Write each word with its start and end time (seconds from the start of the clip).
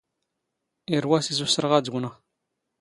ⵉⵔⵡⴰⵙ 0.95 1.25
ⵉⵙ 1.31 1.39
ⵓⵙⵔⵖ 1.45 1.71
ⴰⴷ 1.77 1.85
ⴳⵏⵖ. 1.93 2.11